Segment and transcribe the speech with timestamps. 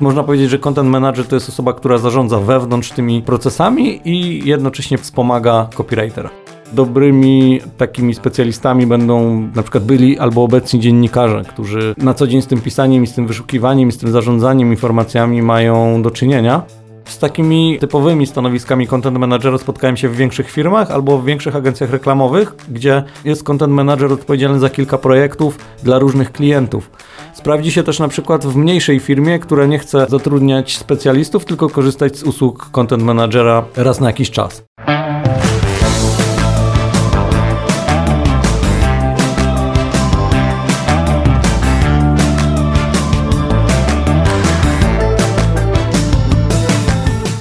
[0.00, 4.98] Można powiedzieć, że content manager to jest osoba, która zarządza wewnątrz tymi procesami i jednocześnie
[4.98, 6.30] wspomaga copywritera.
[6.72, 12.46] Dobrymi takimi specjalistami będą na przykład byli albo obecni dziennikarze, którzy na co dzień z
[12.46, 16.62] tym pisaniem i z tym wyszukiwaniem i z tym zarządzaniem informacjami mają do czynienia.
[17.04, 21.90] Z takimi typowymi stanowiskami content managera spotkałem się w większych firmach albo w większych agencjach
[21.90, 26.90] reklamowych, gdzie jest content manager odpowiedzialny za kilka projektów dla różnych klientów.
[27.36, 32.16] Sprawdzi się też na przykład w mniejszej firmie, która nie chce zatrudniać specjalistów, tylko korzystać
[32.16, 34.62] z usług content managera raz na jakiś czas.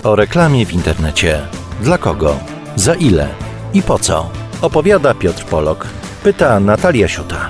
[0.04, 1.42] O reklamie w internecie.
[1.82, 2.36] Dla kogo?
[2.76, 3.28] Za ile?
[3.74, 4.30] I po co?
[4.62, 5.88] Opowiada Piotr Polok.
[6.24, 7.50] Pyta Natalia Siuta.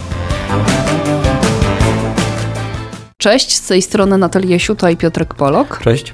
[3.26, 5.80] Cześć, z tej strony Natalia Siuta i Piotrek Polok.
[5.84, 6.14] Cześć.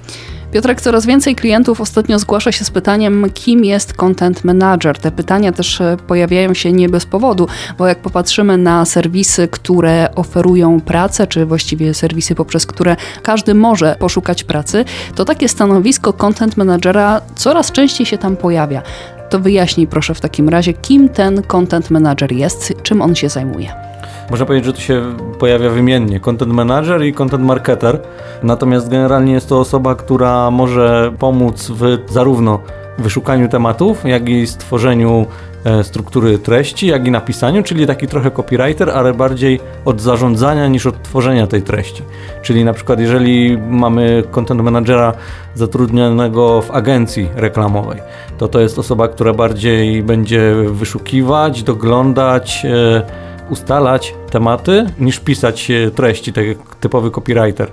[0.51, 4.99] Piotrek, coraz więcej klientów ostatnio zgłasza się z pytaniem, kim jest content manager.
[4.99, 10.09] Te pytania też e, pojawiają się nie bez powodu, bo jak popatrzymy na serwisy, które
[10.15, 16.57] oferują pracę, czy właściwie serwisy, poprzez które każdy może poszukać pracy, to takie stanowisko content
[16.57, 18.81] managera coraz częściej się tam pojawia.
[19.29, 23.91] To wyjaśnij proszę w takim razie, kim ten content manager jest, czym on się zajmuje.
[24.31, 26.19] Można powiedzieć, że to się pojawia wymiennie.
[26.19, 27.99] Content manager i content marketer.
[28.43, 32.59] Natomiast generalnie jest to osoba, która może pomóc w zarówno
[32.97, 35.25] wyszukaniu tematów, jak i stworzeniu
[35.63, 40.85] e, struktury treści, jak i napisaniu, czyli taki trochę copywriter, ale bardziej od zarządzania niż
[40.85, 42.03] od tworzenia tej treści.
[42.41, 45.13] Czyli na przykład jeżeli mamy content managera
[45.55, 48.01] zatrudnionego w agencji reklamowej,
[48.37, 56.33] to to jest osoba, która bardziej będzie wyszukiwać, doglądać, e, ustalać tematy niż pisać treści,
[56.33, 57.71] tak jak typowy copywriter.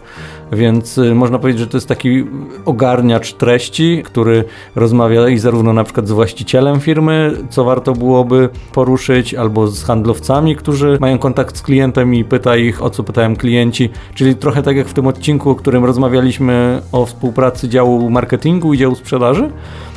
[0.53, 2.25] Więc e, można powiedzieć, że to jest taki
[2.65, 4.45] ogarniacz treści, który
[4.77, 10.57] rozmawia i zarówno na przykład z właścicielem firmy, co warto byłoby poruszyć, albo z handlowcami,
[10.57, 13.91] którzy mają kontakt z klientem i pyta ich, o co pytają klienci.
[14.15, 18.79] Czyli trochę tak jak w tym odcinku, o którym rozmawialiśmy o współpracy działu marketingu i
[18.79, 19.51] działu sprzedaży.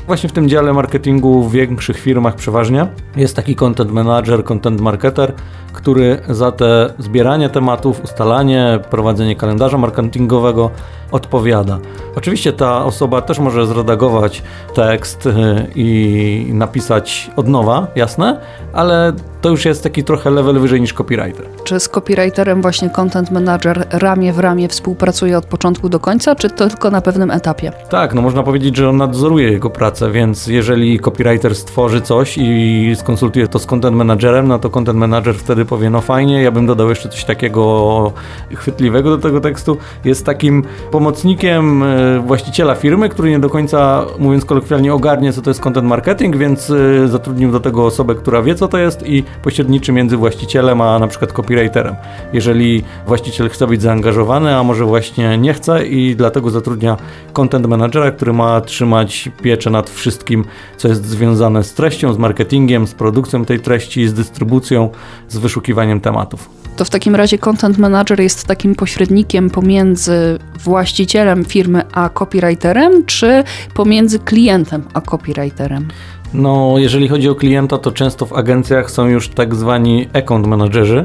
[0.08, 5.34] Właśnie w tym dziale marketingu w większych firmach przeważnie jest taki content manager, content marketer,
[5.74, 10.70] który za te zbieranie tematów, ustalanie, prowadzenie kalendarza marketingowego
[11.12, 11.80] odpowiada.
[12.16, 15.32] Oczywiście ta osoba też może zredagować tekst y,
[15.76, 18.42] i napisać od nowa, jasne,
[18.74, 21.46] ale to już jest taki trochę level wyżej niż copywriter.
[21.64, 26.50] Czy z copywriterem właśnie content manager ramię w ramię współpracuje od początku do końca, czy
[26.50, 27.72] to tylko na pewnym etapie?
[27.90, 32.92] Tak, no można powiedzieć, że on nadzoruje jego pracę, więc jeżeli copywriter stworzy coś i
[32.96, 36.66] skonsultuje to z content managerem, no to content manager wtedy powie, no fajnie, ja bym
[36.66, 38.14] dodał jeszcze coś takiego
[38.56, 39.78] chwytliwego do tego tekstu.
[40.06, 45.50] Jest takim pomocnikiem e, właściciela firmy, który nie do końca, mówiąc kolokwialnie, ogarnie, co to
[45.50, 49.24] jest content marketing, więc e, zatrudnił do tego osobę, która wie, co to jest i
[49.44, 51.96] pośredniczy między właścicielem a na przykład copywriterem.
[52.34, 56.98] Jeżeli właściciel chce być zaangażowany, a może właśnie nie chce i dlatego zatrudnia
[57.34, 60.46] content managera, który ma trzymać pieczę nad wszystkim,
[60.78, 64.90] co jest związane z treścią, z marketingiem, z produkcją tej treści, z dystrybucją,
[65.30, 66.50] z wyszukiwaniem tematów.
[66.76, 73.44] To w takim razie content manager jest takim pośrednikiem pomiędzy właścicielem firmy a copywriterem, czy
[73.74, 75.88] pomiędzy klientem a copywriterem?
[76.34, 81.04] No, jeżeli chodzi o klienta, to często w agencjach są już tak zwani account managerzy,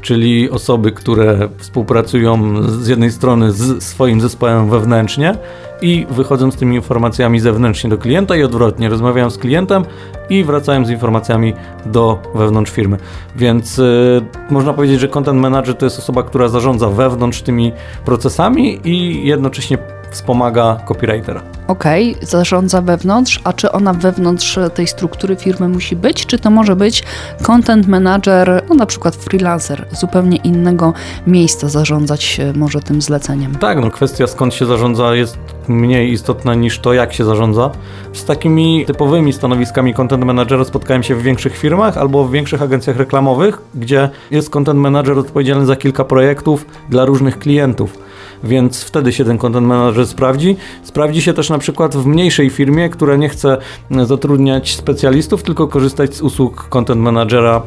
[0.00, 5.34] czyli osoby, które współpracują z jednej strony z swoim zespołem wewnętrznie
[5.82, 9.84] i wychodzą z tymi informacjami zewnętrznie do klienta i odwrotnie, rozmawiają z klientem
[10.30, 11.54] i wracają z informacjami
[11.86, 12.96] do wewnątrz firmy.
[13.36, 17.72] Więc y, można powiedzieć, że content manager to jest osoba, która zarządza wewnątrz tymi
[18.04, 19.78] procesami i jednocześnie
[20.10, 21.42] wspomaga copywritera.
[21.68, 26.50] Okej, okay, zarządza wewnątrz, a czy ona wewnątrz tej struktury firmy musi być, czy to
[26.50, 27.02] może być
[27.42, 30.92] content manager, no na przykład freelancer, zupełnie innego
[31.26, 33.54] miejsca zarządzać może tym zleceniem?
[33.54, 35.38] Tak, no kwestia skąd się zarządza jest
[35.70, 37.70] mniej istotna niż to, jak się zarządza.
[38.12, 42.96] Z takimi typowymi stanowiskami content managera spotkałem się w większych firmach albo w większych agencjach
[42.96, 47.98] reklamowych, gdzie jest content manager odpowiedzialny za kilka projektów dla różnych klientów
[48.44, 50.56] więc wtedy się ten content manager sprawdzi.
[50.82, 53.58] Sprawdzi się też na przykład w mniejszej firmie, która nie chce
[54.04, 57.62] zatrudniać specjalistów, tylko korzystać z usług content managera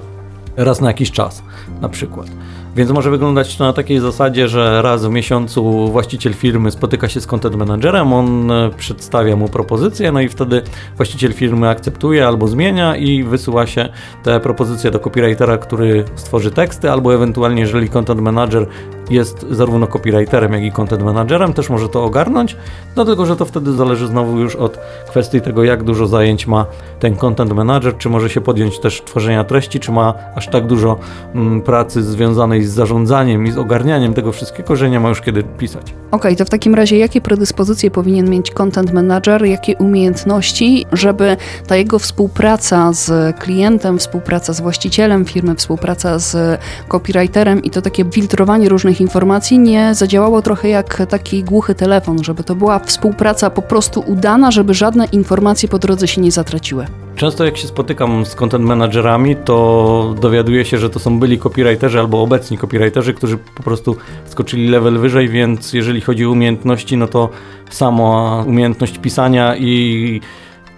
[0.57, 1.43] raz na jakiś czas
[1.81, 2.27] na przykład.
[2.75, 7.21] Więc może wyglądać to na takiej zasadzie, że raz w miesiącu właściciel firmy spotyka się
[7.21, 10.61] z content managerem, on e, przedstawia mu propozycję, no i wtedy
[10.95, 13.89] właściciel firmy akceptuje albo zmienia i wysyła się
[14.23, 18.67] te propozycje do copywritera, który stworzy teksty, albo ewentualnie jeżeli content manager
[19.09, 22.57] jest zarówno copywriterem, jak i content managerem, też może to ogarnąć,
[22.95, 24.77] no tylko, że to wtedy zależy znowu już od
[25.07, 26.65] kwestii tego, jak dużo zajęć ma
[26.99, 30.97] ten content manager, czy może się podjąć też tworzenia treści, czy ma aż tak dużo
[31.35, 35.43] mm, pracy związanej z zarządzaniem i z ogarnianiem tego wszystkiego, że nie ma już kiedy
[35.43, 35.83] pisać.
[35.83, 41.37] Okej, okay, to w takim razie jakie predyspozycje powinien mieć content manager, jakie umiejętności, żeby
[41.67, 48.05] ta jego współpraca z klientem, współpraca z właścicielem firmy, współpraca z copywriterem i to takie
[48.11, 53.61] filtrowanie różnych informacji nie zadziałało trochę jak taki głuchy telefon, żeby to była współpraca po
[53.61, 56.85] prostu udana, żeby żadne informacje po drodze się nie zatraciły.
[57.15, 61.99] Często jak się spotykam z content managerami, to dowiaduję się, że to są byli copywriterzy
[61.99, 63.95] albo obecni copywriterzy, którzy po prostu
[64.25, 67.29] skoczyli level wyżej, więc jeżeli chodzi o umiejętności, no to
[67.69, 70.21] sama umiejętność pisania i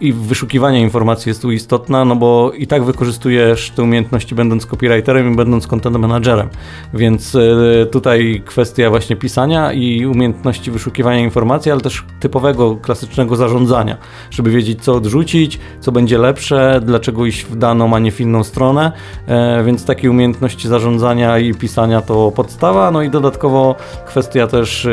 [0.01, 5.33] i wyszukiwanie informacji jest tu istotna, no bo i tak wykorzystujesz te umiejętności będąc copywriterem
[5.33, 6.49] i będąc content managerem.
[6.93, 13.97] Więc e, tutaj kwestia właśnie pisania i umiejętności wyszukiwania informacji, ale też typowego, klasycznego zarządzania,
[14.31, 18.43] żeby wiedzieć co odrzucić, co będzie lepsze, dlaczego iść w daną, a nie w inną
[18.43, 18.91] stronę.
[19.27, 23.75] E, więc takie umiejętności zarządzania i pisania to podstawa, no i dodatkowo
[24.05, 24.91] kwestia też e,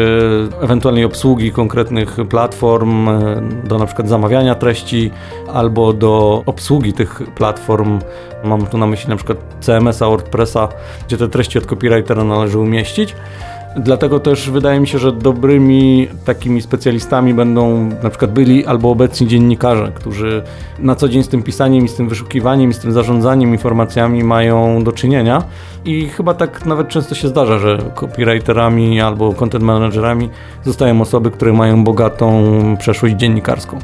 [0.61, 3.09] ewentualnej obsługi konkretnych platform
[3.65, 4.92] do na przykład zamawiania treści,
[5.53, 7.99] albo do obsługi tych platform.
[8.45, 10.69] Mam tu na myśli na przykład CMS-a, WordPressa,
[11.07, 13.15] gdzie te treści od copywritera należy umieścić.
[13.77, 19.27] Dlatego też wydaje mi się, że dobrymi takimi specjalistami będą na przykład byli albo obecni
[19.27, 20.43] dziennikarze, którzy
[20.79, 24.25] na co dzień z tym pisaniem i z tym wyszukiwaniem i z tym zarządzaniem informacjami
[24.25, 25.43] mają do czynienia.
[25.85, 30.31] I chyba tak nawet często się zdarza, że copywriterami albo content managerami
[30.65, 32.43] zostają osoby, które mają bogatą
[32.79, 33.79] przeszłość dziennikarską.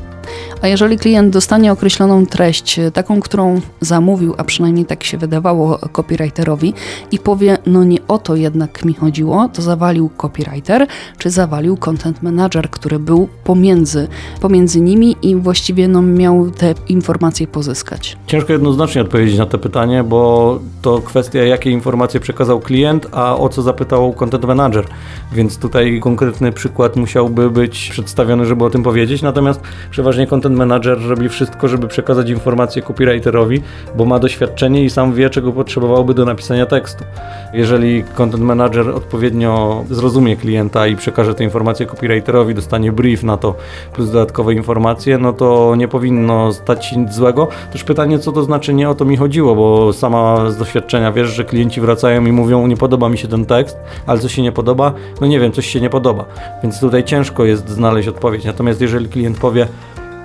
[0.62, 6.75] A jeżeli klient dostanie określoną treść, taką, którą zamówił, a przynajmniej tak się wydawało copywriterowi,
[7.12, 10.87] i powie, no nie o to jednak mi chodziło, to zawalił copywriter,
[11.19, 14.09] czy zawalił content manager, który był pomiędzy,
[14.41, 18.17] pomiędzy nimi i właściwie no, miał te informacje pozyskać?
[18.27, 23.49] Ciężko jednoznacznie odpowiedzieć na to pytanie, bo to kwestia, jakie informacje przekazał klient, a o
[23.49, 24.85] co zapytał content manager.
[25.32, 29.23] Więc tutaj konkretny przykład musiałby być przedstawiony, żeby o tym powiedzieć.
[29.23, 33.62] Natomiast przeważnie content manager robi wszystko, żeby przekazać informację copywriterowi,
[33.96, 37.05] bo ma doświadczenie i sam wie, czego potrzebowałby do napisania tekstu.
[37.52, 43.55] Jeżeli content manager odpowiednio zrozumie klienta i przekaże tę informację copywriterowi, dostanie brief na to
[43.93, 47.49] plus dodatkowe informacje, no to nie powinno stać się nic złego.
[47.73, 51.29] Też pytanie, co to znaczy, nie o to mi chodziło, bo sama z doświadczenia wiesz,
[51.29, 53.77] że klienci wracają i mówią, nie podoba mi się ten tekst,
[54.07, 54.93] ale co się nie podoba?
[55.21, 56.25] No nie wiem, coś się nie podoba.
[56.63, 58.45] Więc tutaj ciężko jest znaleźć odpowiedź.
[58.45, 59.69] Natomiast jeżeli klient powie,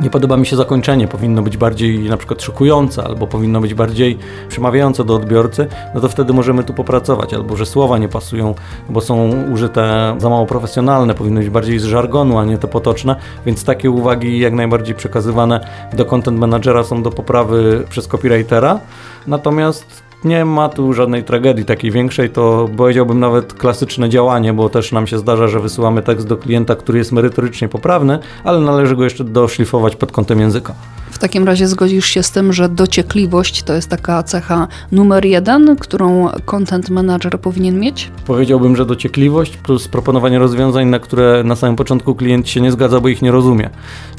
[0.02, 4.18] nie podoba mi się zakończenie, powinno być bardziej na przykład szokujące, albo powinno być bardziej
[4.50, 8.56] przemawiające do odbiorcy, no to wtedy możemy tu popracować, albo że słowa nie pasują,
[8.90, 13.16] bo są użyte za mało profesjonalne, powinno być bardziej z żargonu, a nie te potoczne,
[13.46, 18.80] więc takie uwagi jak najbardziej przekazywane do content managera są do poprawy przez copywritera,
[19.28, 24.92] natomiast nie ma tu żadnej tragedii takiej większej, to powiedziałbym nawet klasyczne działanie, bo też
[24.92, 29.04] nam się zdarza, że wysyłamy tekst do klienta, który jest merytorycznie poprawny, ale należy go
[29.04, 30.74] jeszcze doszlifować pod kątem języka.
[31.14, 35.76] W takim razie zgodzisz się z tym, że dociekliwość to jest taka cecha numer jeden,
[35.76, 38.12] którą content manager powinien mieć?
[38.26, 43.00] Powiedziałbym, że dociekliwość plus proponowanie rozwiązań, na które na samym początku klient się nie zgadza,
[43.00, 43.70] bo ich nie rozumie.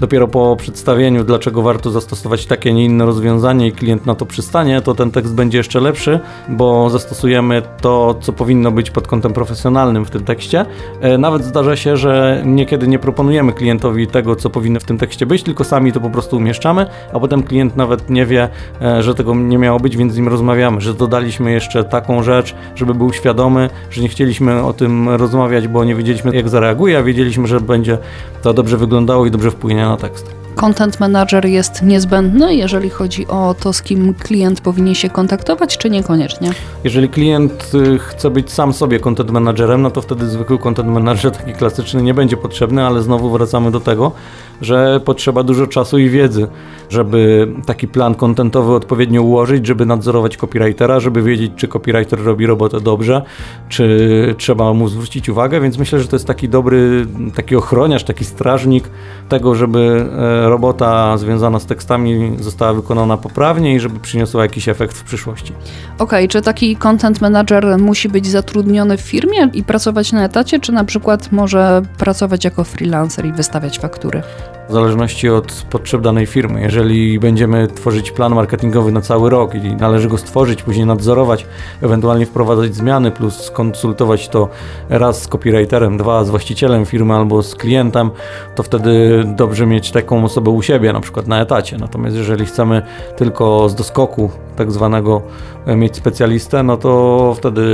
[0.01, 4.81] Dopiero po przedstawieniu, dlaczego warto zastosować takie, nie inne rozwiązanie i klient na to przystanie,
[4.81, 10.05] to ten tekst będzie jeszcze lepszy, bo zastosujemy to, co powinno być pod kątem profesjonalnym
[10.05, 10.67] w tym tekście.
[11.01, 15.27] E, nawet zdarza się, że niekiedy nie proponujemy klientowi tego, co powinno w tym tekście
[15.27, 18.49] być, tylko sami to po prostu umieszczamy a potem klient nawet nie wie,
[18.83, 22.55] e, że tego nie miało być, więc z nim rozmawiamy, że dodaliśmy jeszcze taką rzecz,
[22.75, 27.03] żeby był świadomy, że nie chcieliśmy o tym rozmawiać, bo nie wiedzieliśmy jak zareaguje, a
[27.03, 27.99] wiedzieliśmy, że będzie
[28.43, 30.44] to dobrze wyglądało i dobrze wpłynie na tekst.
[30.55, 35.91] Content manager jest niezbędny, jeżeli chodzi o to, z kim klient powinien się kontaktować, czy
[35.91, 36.51] niekoniecznie?
[36.85, 41.33] Jeżeli klient y, chce być sam sobie content managerem, no to wtedy zwykły content manager
[41.33, 44.13] taki klasyczny nie będzie potrzebny, ale znowu wracamy do tego,
[44.61, 46.49] że potrzeba dużo czasu i wiedzy,
[46.89, 52.81] żeby taki plan kontentowy odpowiednio ułożyć, żeby nadzorować copywritera, żeby wiedzieć, czy copywriter robi robotę
[52.81, 53.23] dobrze,
[53.69, 58.25] czy trzeba mu zwrócić uwagę, więc myślę, że to jest taki dobry, taki ochroniarz, taki
[58.25, 58.91] strażnik
[59.29, 64.97] tego, żeby e, robota związana z tekstami została wykonana poprawnie i żeby przyniosła jakiś efekt
[64.97, 65.53] w przyszłości.
[65.95, 70.61] Okej, okay, czy taki content manager musi być zatrudniony w firmie i pracować na etacie,
[70.61, 74.23] czy na przykład może pracować jako freelancer i wystawiać faktury?
[74.69, 76.61] W zależności od potrzeb danej firmy.
[76.61, 81.47] Jeżeli będziemy tworzyć plan marketingowy na cały rok i należy go stworzyć, później nadzorować,
[81.83, 84.49] ewentualnie wprowadzać zmiany, plus konsultować to
[84.89, 88.11] raz z copywriterem, dwa z właścicielem firmy albo z klientem,
[88.55, 91.77] to wtedy dobrze mieć taką osobę u siebie, na przykład na etacie.
[91.79, 92.83] Natomiast jeżeli chcemy
[93.17, 95.23] tylko z doskoku tak zwanego
[95.67, 97.65] e, mieć specjalistę, no to wtedy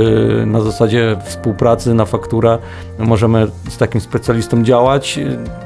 [0.45, 2.57] na zasadzie współpracy na fakturę
[2.99, 5.19] możemy z takim specjalistą działać.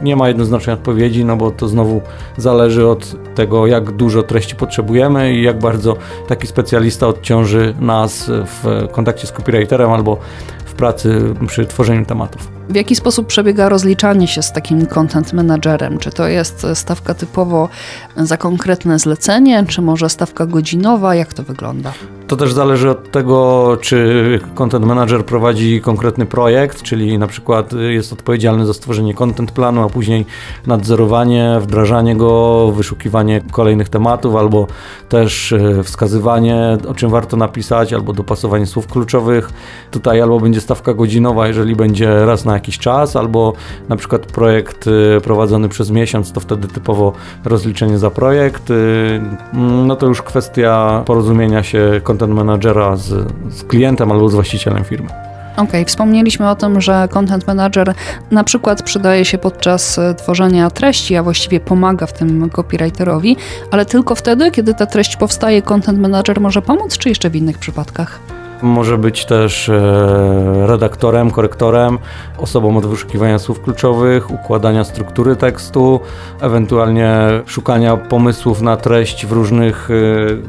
[0.04, 2.02] Nie ma jednoznacznej odpowiedzi, no bo to znowu
[2.38, 5.96] zależy od tego, jak dużo treści potrzebujemy i jak bardzo
[6.28, 10.18] taki specjalista odciąży nas w kontakcie z copywriterem albo
[10.66, 12.56] w pracy przy tworzeniu tematów.
[12.70, 15.98] W jaki sposób przebiega rozliczanie się z takim content managerem?
[15.98, 17.70] Czy to jest stawka typowo
[18.18, 21.16] za konkretne zlecenie, czy może stawka godzinowa?
[21.16, 21.94] Jak to wygląda?
[22.28, 28.14] To też zależy od tego, czy content manager prowadzi konkretny projekt, czyli na przykład jest
[28.14, 30.26] odpowiedzialny za stworzenie content planu, a później
[30.68, 34.68] nadzorowanie, wdrażanie go, wyszukiwanie kolejnych tematów, albo
[35.10, 39.50] też e, wskazywanie, o czym warto napisać, albo dopasowanie słów kluczowych.
[39.92, 43.54] Tutaj albo będzie stawka godzinowa, jeżeli będzie raz na jakiś czas, albo
[43.90, 47.14] na przykład projekt y, prowadzony przez miesiąc, to wtedy typowo
[47.46, 48.72] rozliczenie za projekt.
[48.72, 49.22] Y,
[49.54, 55.10] no to już kwestia porozumienia się content managera z, z klientem albo z właścicielem firmy.
[55.56, 57.94] Okej, okay, wspomnieliśmy o tym, że content manager
[58.32, 63.38] na przykład przydaje się podczas y, tworzenia treści, a właściwie pomaga w tym copywriterowi,
[63.72, 67.58] ale tylko wtedy, kiedy ta treść powstaje, content manager może pomóc, czy jeszcze w innych
[67.58, 68.35] przypadkach?
[68.66, 71.98] Może być też e, redaktorem, korektorem,
[72.38, 76.00] osobą od wyszukiwania słów kluczowych, układania struktury tekstu,
[76.42, 79.94] ewentualnie szukania pomysłów na treść w różnych e,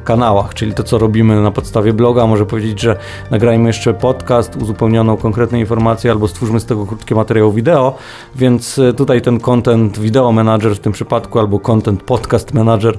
[0.04, 2.26] kanałach, czyli to, co robimy na podstawie bloga.
[2.26, 2.96] Może powiedzieć, że
[3.30, 7.94] nagrajmy jeszcze podcast, uzupełnioną konkretne informacje albo stwórzmy z tego krótkie materiały wideo,
[8.34, 12.96] więc e, tutaj ten content video manager w tym przypadku albo content podcast manager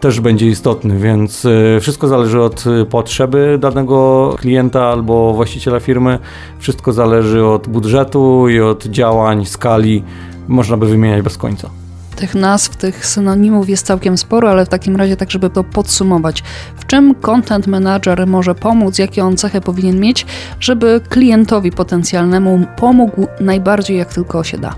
[0.00, 6.18] też będzie istotny, więc e, wszystko zależy od e, potrzeby danego klienta albo właściciela firmy,
[6.58, 10.02] wszystko zależy od budżetu i od działań, skali,
[10.48, 11.70] można by wymieniać bez końca.
[12.16, 16.42] Tych nazw, tych synonimów jest całkiem sporo, ale w takim razie tak, żeby to podsumować.
[16.76, 20.26] W czym content manager może pomóc, jakie on cechy powinien mieć,
[20.60, 24.74] żeby klientowi potencjalnemu pomógł najbardziej jak tylko się da?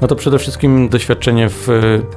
[0.00, 1.72] No to przede wszystkim doświadczenie w e,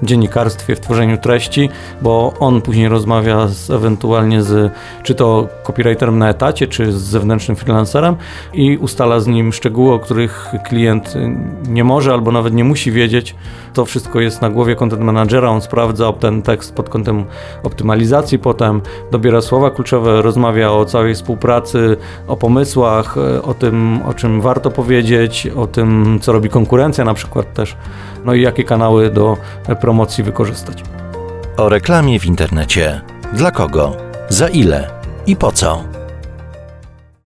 [0.05, 1.69] dziennikarstwie, w tworzeniu treści,
[2.01, 4.73] bo on później rozmawia z, ewentualnie z
[5.03, 8.15] czy to copywriterem na etacie, czy z zewnętrznym freelancerem
[8.53, 11.35] i ustala z nim szczegóły, o których klient e,
[11.69, 13.35] nie może albo nawet nie musi wiedzieć.
[13.73, 17.25] To wszystko jest na głowie content managera, on sprawdza ten tekst pod kątem
[17.63, 21.97] optymalizacji, potem dobiera słowa kluczowe, rozmawia o całej współpracy,
[22.27, 27.13] o pomysłach, e, o tym, o czym warto powiedzieć, o tym, co robi konkurencja na
[27.13, 27.70] przykład też
[28.25, 29.37] no i jakie kanały do
[29.81, 30.83] promocji wykorzystać.
[31.57, 33.01] O reklamie w internecie.
[33.33, 33.97] Dla kogo?
[34.29, 34.89] Za ile?
[35.27, 35.90] I po co?